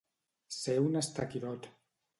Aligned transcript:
Ser 0.55 0.79
un 0.87 0.99
estaquirot. 1.03 1.73